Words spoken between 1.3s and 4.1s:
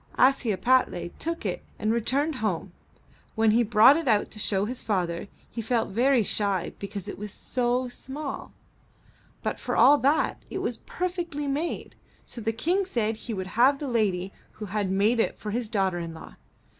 it and returned home. When he brought it